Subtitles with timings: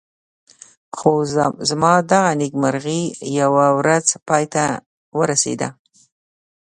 [0.97, 1.11] خو
[1.69, 3.01] زما دغه نېکمرغي
[3.39, 4.63] یوه ورځ پای ته
[5.17, 5.69] ورسېده.